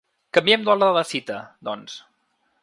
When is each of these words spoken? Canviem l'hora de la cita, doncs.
Canviem 0.37 0.63
l'hora 0.69 0.81
de 0.83 0.95
la 0.95 1.03
cita, 1.09 1.37
doncs. 1.71 2.01